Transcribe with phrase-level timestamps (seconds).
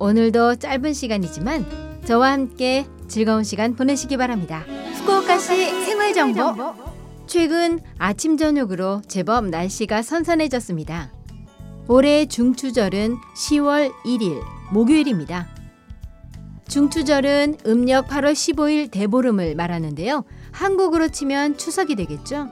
[0.00, 1.66] 오늘도 짧은 시간이지만
[2.04, 4.64] 저와 함께 즐거운 시간 보내시기 바랍니다.
[4.94, 6.74] 후쿠오카시 생활 정보.
[7.26, 11.12] 최근 아침 저녁으로 제법 날씨가 선선해졌습니다.
[11.88, 14.40] 올해 중추절은 10월 1일
[14.72, 15.48] 목요일입니다.
[16.68, 20.24] 중추절은 음력 8월 15일 대보름을 말하는데요.
[20.52, 22.48] 한국으로 치면 추석이 되겠죠.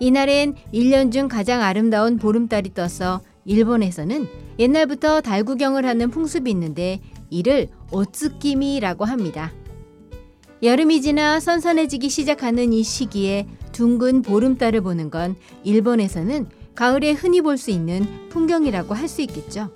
[0.00, 4.28] 이날엔 1년 중 가장 아름다운 보름달이 떠서 일본에서는
[4.58, 9.52] 옛날부터 달 구경을 하는 풍습이 있는데 이를 오츠키미라고 합니다.
[10.62, 15.34] 여름이 지나 선선해지기 시작하는 이 시기에 둥근 보름달을 보는 건
[15.64, 19.70] 일본에서는 가을에 흔히 볼 수 있는 풍경이라고 할 수 있겠죠.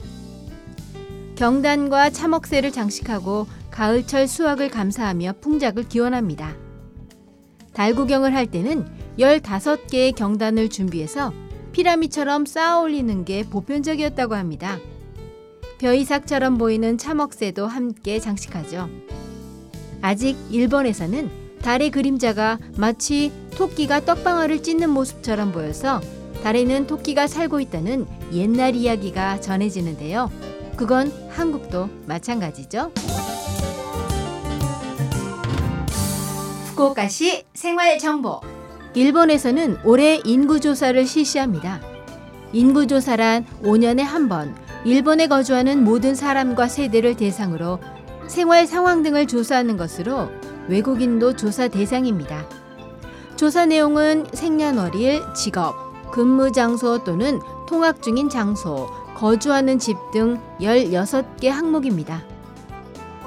[1.35, 6.57] 경단과 참옥새를 장식하고 가을철 수확을 감사하며 풍작을 기원합니다.
[7.75, 8.87] 달 구경을 할 때는
[9.19, 11.33] 15개의 경단을 준비해서
[11.77, 14.79] 피라미처럼 쌓아 올리는 게 보편적이었다고 합니다.
[15.77, 18.89] 벼이삭처럼 보이는 참옥새도 함께 장식하죠.
[20.01, 26.01] 아직 일본에서는 달의 그림자가 마치 토끼가 떡방아를 찢는 모습처럼 보여서
[26.43, 30.31] 달에는 토끼가 살고 있다는 옛날 이야기가 전해지는데요.
[30.77, 32.91] 그건 한국도 마찬가지죠.
[36.69, 38.41] 후쿠오카시 생활 정보.
[38.97, 41.81] 일본에서는 올해 인구조사를 실시합니다.
[42.55, 44.55] 인구조사란 5년에 한 번
[44.87, 47.79] 일본에 거주하는 모든 사람과 세대를 대상으로
[48.27, 50.31] 생활 상황 등을 조사하는 것으로
[50.69, 52.47] 외국인도 조사 대상입니다.
[53.37, 55.75] 조사 내용은 생년월일, 직업,
[56.11, 62.23] 근무 장소 또는 통학 중인 장소, 거주하는 집 등 16개 항목입니다.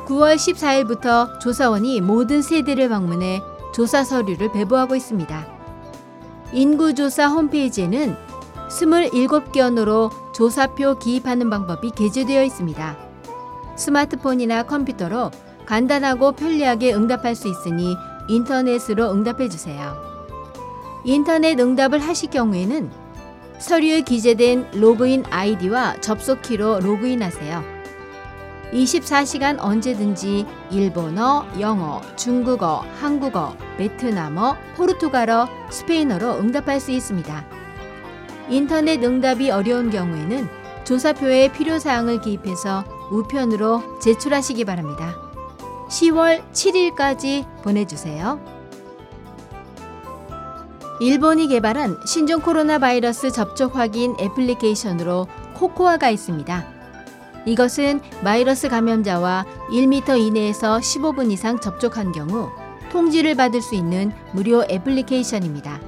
[0.07, 3.39] 9월 14일부터 조사원이 모든 세대를 방문해
[3.75, 5.58] 조사 서류를 배부하고 있습니다.
[6.53, 8.15] 인구조사 홈페이지에는
[8.69, 12.97] 27개 언어로 조사표 기입하는 방법이 게재되어 있습니다.
[13.75, 15.31] 스마트폰이나 컴퓨터로
[15.65, 17.95] 간단하고 편리하게 응답할 수 있으니
[18.27, 19.95] 인터넷으로 응답해 주세요.
[21.03, 22.91] 인터넷 응답을 하실 경우에는
[23.59, 27.78] 서류에 기재된 로그인 아이디와 접속키로 로그인하세요.
[28.73, 37.45] 24시간 언제든지 일본어, 영어, 중국어, 한국어, 베트남어, 포르투갈어, 스페인어로 응답할 수 있습니다.
[38.49, 40.47] 인터넷 응답이 어려운 경우에는
[40.83, 45.15] 조사표에 필요사항을 기입해서 우편으로 제출하시기 바랍니다.
[45.87, 48.39] 10월 7일까지 보내주세요.
[51.01, 56.78] 일본이 개발한 신종 코로나 바이러스 접촉 확인 애플리케이션으로 코코아가 있습니다.
[57.45, 62.49] 이것은 바이러스 감염자와 1m 이내에서 15분 이상 접촉한 경우
[62.91, 65.79] 통지를 받을 수 있는 무료 애플리케이션입니다.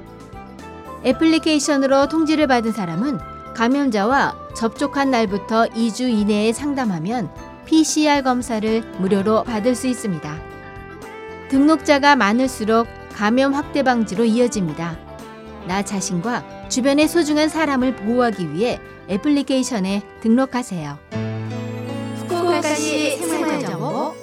[1.06, 3.20] 애플리케이션으로 통지를 받은 사람은
[3.56, 7.30] 감염자와 접촉한 날부터 2주 이내에 상담하면
[7.66, 10.36] PCR 검사를 무료로 받을 수 있습니다.
[11.50, 14.98] 등록자가 많을수록 감염 확대 방지로 이어집니다.
[15.68, 18.80] 나 자신과 주변의 소중한 사람을 보호하기 위해
[19.10, 21.31] 애플리케이션에 등록하세요.
[22.62, 24.14] 후쿠오카시 생활정보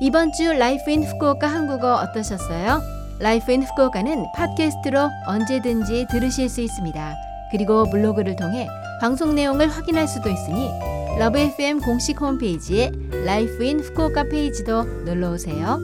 [0.00, 2.80] 이번 주 Life in Fukuoka 한국어 어떠셨어요?
[3.18, 7.14] Life in Fukuoka는 팟캐스트로 언제든지 들으실 수 있습니다.
[7.50, 8.68] 그리고 블로그를 통해
[9.00, 10.70] 방송 내용을 확인할 수도 있으니
[11.18, 12.92] Love FM 공식 홈페이지에
[13.24, 15.78] Life in Fukuoka 페이지도 놀러 오세요.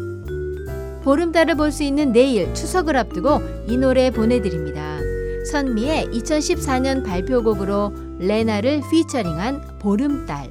[1.02, 4.98] 보름달을 볼 수 있는 내일 추석을 앞두고 이 노래 보내드립니다.
[5.50, 10.50] 선미의 2014년 발표곡으로 레나를 피처링한 보름달.